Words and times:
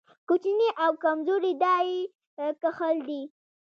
کوچني 0.27 0.69
او 0.83 0.91
کمزوري 1.03 1.53
دا 1.63 1.75
يې 1.87 1.99
کښل 2.61 2.97
کېږي. 3.07 3.21